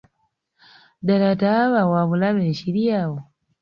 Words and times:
Ddaala 0.99 1.29
ttaaba 1.37 1.81
wabulabe 1.91 2.41
ekiri 2.51 2.83
awo? 3.01 3.19